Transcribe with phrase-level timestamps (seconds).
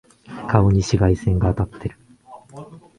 [0.49, 1.95] 顔に紫外線が当たってる。